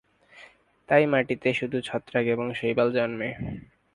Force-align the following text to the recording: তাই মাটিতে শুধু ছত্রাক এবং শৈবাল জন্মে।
তাই 0.89 1.03
মাটিতে 1.07 1.49
শুধু 1.53 1.77
ছত্রাক 1.81 2.25
এবং 2.25 2.45
শৈবাল 2.53 2.87
জন্মে। 2.93 3.29